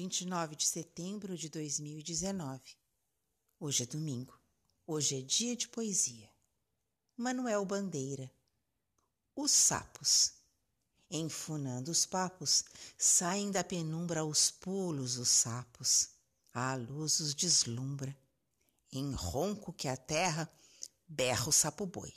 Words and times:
29 0.00 0.56
de 0.56 0.66
setembro 0.66 1.36
de 1.36 1.50
2019. 1.50 2.58
Hoje 3.58 3.82
é 3.82 3.86
domingo. 3.86 4.32
Hoje 4.86 5.18
é 5.18 5.20
dia 5.20 5.54
de 5.54 5.68
poesia. 5.68 6.26
Manuel 7.14 7.66
Bandeira. 7.66 8.32
Os 9.36 9.50
sapos. 9.50 10.32
Enfunando 11.10 11.90
os 11.90 12.06
papos, 12.06 12.64
saem 12.96 13.50
da 13.50 13.62
penumbra 13.62 14.20
aos 14.20 14.50
pulos 14.50 15.18
os 15.18 15.28
sapos. 15.28 16.08
A 16.54 16.76
luz 16.76 17.20
os 17.20 17.34
deslumbra. 17.34 18.16
Em 18.90 19.12
ronco 19.12 19.70
que 19.70 19.86
a 19.86 19.98
terra, 19.98 20.50
berra 21.06 21.46
o 21.46 21.52
sapo 21.52 21.84
boi. 21.84 22.14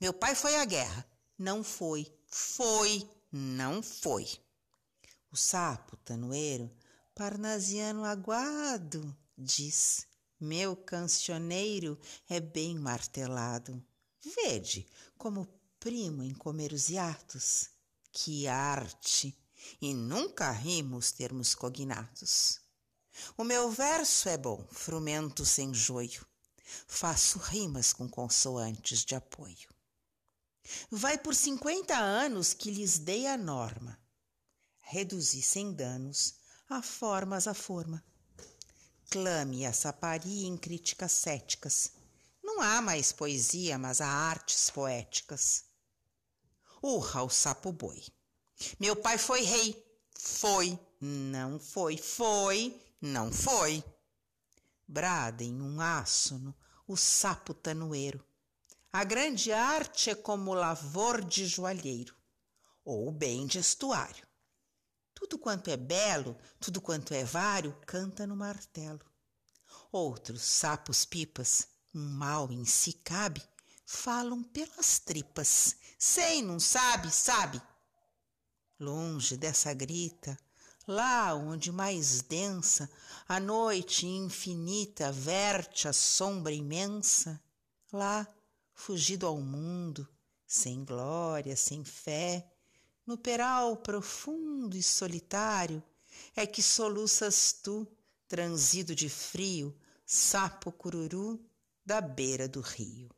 Meu 0.00 0.14
pai 0.14 0.34
foi 0.34 0.56
à 0.56 0.64
guerra. 0.64 1.06
Não 1.36 1.62
foi. 1.62 2.10
Foi. 2.28 3.06
Não 3.30 3.82
foi. 3.82 4.26
O 5.30 5.36
sapo 5.36 5.98
tanoeiro, 5.98 6.74
parnasiano 7.16 8.04
aguado, 8.04 9.16
diz: 9.36 10.06
Meu 10.38 10.76
cancioneiro 10.76 11.98
é 12.28 12.38
bem 12.38 12.78
martelado. 12.78 13.82
Vede 14.22 14.86
como 15.16 15.48
primo 15.80 16.22
em 16.22 16.34
comer 16.34 16.72
os 16.72 16.90
hiatos. 16.90 17.70
Que 18.12 18.46
arte! 18.46 19.36
E 19.80 19.92
nunca 19.94 20.50
rimo 20.52 20.96
os 20.98 21.10
termos 21.10 21.54
cognatos. 21.54 22.60
O 23.36 23.42
meu 23.42 23.70
verso 23.70 24.28
é 24.28 24.36
bom, 24.36 24.64
frumento 24.70 25.44
sem 25.44 25.72
joio. 25.72 26.24
Faço 26.86 27.38
rimas 27.38 27.92
com 27.92 28.08
consoantes 28.08 29.04
de 29.04 29.14
apoio. 29.14 29.74
Vai 30.90 31.16
por 31.16 31.34
cinquenta 31.34 31.96
anos 31.96 32.52
que 32.52 32.70
lhes 32.70 32.98
dei 32.98 33.26
a 33.26 33.36
norma 33.36 33.98
reduzir 34.80 35.42
sem 35.42 35.72
danos 35.72 36.34
a 36.68 36.82
formas 36.82 37.46
a 37.46 37.54
forma. 37.54 38.02
Clame 39.08 39.64
a 39.64 39.72
saparia 39.72 40.48
em 40.48 40.56
críticas 40.56 41.12
céticas. 41.12 41.92
Não 42.42 42.60
há 42.60 42.82
mais 42.82 43.12
poesia, 43.12 43.78
mas 43.78 44.00
há 44.00 44.08
artes 44.08 44.68
poéticas. 44.70 45.64
Urra 46.82 47.22
o 47.22 47.30
sapo 47.30 47.72
boi. 47.72 48.02
Meu 48.80 48.96
pai 48.96 49.16
foi 49.16 49.42
rei. 49.42 49.86
Foi, 50.18 50.78
não 51.00 51.60
foi, 51.60 51.96
foi, 51.96 52.80
não 53.00 53.32
foi. 53.32 53.84
Brada 54.88 55.44
em 55.44 55.60
um 55.60 55.80
ásono 55.80 56.54
o 56.86 56.96
sapo 56.96 57.54
tanoeiro. 57.54 58.24
A 58.92 59.04
grande 59.04 59.52
arte 59.52 60.10
é 60.10 60.14
como 60.14 60.50
o 60.50 60.54
lavor 60.54 61.24
de 61.24 61.46
joalheiro, 61.46 62.14
ou 62.84 63.12
bem 63.12 63.46
de 63.46 63.58
estuário. 63.58 64.25
Tudo 65.18 65.38
quanto 65.38 65.70
é 65.70 65.78
belo, 65.78 66.36
tudo 66.60 66.78
quanto 66.78 67.14
é 67.14 67.24
vário, 67.24 67.74
canta 67.86 68.26
no 68.26 68.36
martelo. 68.36 69.00
Outros 69.90 70.42
sapos 70.42 71.06
pipas, 71.06 71.68
um 71.94 72.06
mal 72.06 72.52
em 72.52 72.66
si 72.66 72.92
cabe, 72.92 73.42
falam 73.86 74.44
pelas 74.44 74.98
tripas. 74.98 75.74
Sei, 75.98 76.42
não 76.42 76.60
sabe, 76.60 77.10
sabe. 77.10 77.62
Longe 78.78 79.38
dessa 79.38 79.72
grita, 79.72 80.38
lá 80.86 81.34
onde 81.34 81.72
mais 81.72 82.20
densa 82.20 82.88
a 83.26 83.40
noite 83.40 84.06
infinita 84.06 85.10
verte 85.10 85.88
a 85.88 85.94
sombra 85.94 86.52
imensa, 86.52 87.42
lá, 87.90 88.28
fugido 88.74 89.26
ao 89.26 89.40
mundo, 89.40 90.06
sem 90.46 90.84
glória, 90.84 91.56
sem 91.56 91.82
fé, 91.82 92.46
no 93.06 93.16
peral 93.16 93.76
profundo 93.76 94.76
e 94.76 94.82
solitário, 94.82 95.82
é 96.34 96.46
que 96.46 96.62
soluças 96.62 97.52
tu, 97.52 97.86
transido 98.26 98.94
de 98.94 99.08
frio, 99.08 99.76
sapo 100.04 100.72
cururu 100.72 101.40
da 101.84 102.00
beira 102.00 102.48
do 102.48 102.60
rio. 102.60 103.08